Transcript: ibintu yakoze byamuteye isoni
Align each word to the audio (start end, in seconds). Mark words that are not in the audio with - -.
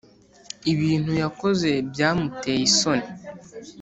ibintu 0.73 1.11
yakoze 1.21 1.69
byamuteye 1.89 2.61
isoni 2.69 3.07